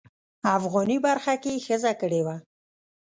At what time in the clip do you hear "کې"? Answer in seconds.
1.41-1.51